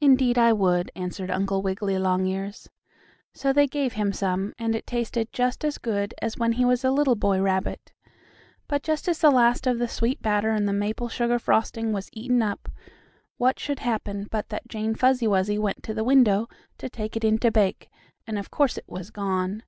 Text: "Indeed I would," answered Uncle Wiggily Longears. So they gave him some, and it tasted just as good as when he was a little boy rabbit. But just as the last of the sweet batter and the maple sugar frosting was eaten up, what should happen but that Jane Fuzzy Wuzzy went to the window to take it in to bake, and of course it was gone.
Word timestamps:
"Indeed 0.00 0.38
I 0.38 0.52
would," 0.52 0.92
answered 0.94 1.32
Uncle 1.32 1.62
Wiggily 1.62 1.98
Longears. 1.98 2.70
So 3.34 3.52
they 3.52 3.66
gave 3.66 3.94
him 3.94 4.12
some, 4.12 4.54
and 4.56 4.76
it 4.76 4.86
tasted 4.86 5.32
just 5.32 5.64
as 5.64 5.78
good 5.78 6.14
as 6.22 6.38
when 6.38 6.52
he 6.52 6.64
was 6.64 6.84
a 6.84 6.92
little 6.92 7.16
boy 7.16 7.40
rabbit. 7.42 7.92
But 8.68 8.84
just 8.84 9.08
as 9.08 9.18
the 9.18 9.32
last 9.32 9.66
of 9.66 9.80
the 9.80 9.88
sweet 9.88 10.22
batter 10.22 10.50
and 10.52 10.68
the 10.68 10.72
maple 10.72 11.08
sugar 11.08 11.40
frosting 11.40 11.92
was 11.92 12.08
eaten 12.12 12.40
up, 12.40 12.68
what 13.36 13.58
should 13.58 13.80
happen 13.80 14.28
but 14.30 14.48
that 14.50 14.68
Jane 14.68 14.94
Fuzzy 14.94 15.26
Wuzzy 15.26 15.58
went 15.58 15.82
to 15.82 15.92
the 15.92 16.04
window 16.04 16.48
to 16.78 16.88
take 16.88 17.16
it 17.16 17.24
in 17.24 17.36
to 17.38 17.50
bake, 17.50 17.90
and 18.28 18.38
of 18.38 18.52
course 18.52 18.78
it 18.78 18.84
was 18.86 19.10
gone. 19.10 19.64